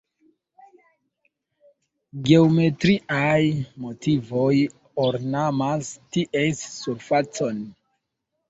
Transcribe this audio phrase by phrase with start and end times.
[2.29, 3.43] Geometriaj
[3.85, 4.57] motivoj
[5.05, 7.63] ornamas ties surfacon.